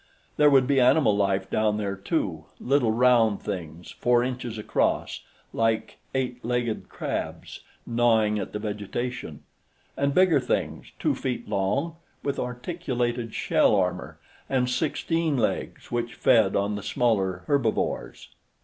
[0.37, 5.19] There would be animal life down there, too little round things, four inches across,
[5.53, 9.43] like eight legged crabs, gnawing at the vegetation,
[9.95, 14.17] and bigger things, two feet long, with articulated shell armor
[14.49, 18.29] and sixteen legs, which fed on the smaller herbivores.